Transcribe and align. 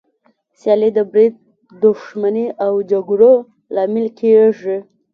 سیالي 0.59 0.89
د 0.97 0.99
بريد، 1.11 1.35
دښمني 1.83 2.47
او 2.65 2.73
جګړو 2.91 3.33
لامل 3.75 4.07
کېږي. 4.19 4.77